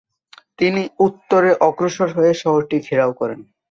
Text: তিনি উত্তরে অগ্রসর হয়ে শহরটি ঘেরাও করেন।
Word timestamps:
তিনি 0.59 0.81
উত্তরে 0.99 1.51
অগ্রসর 1.67 2.09
হয়ে 2.17 2.33
শহরটি 2.41 2.77
ঘেরাও 2.87 3.11
করেন। 3.19 3.39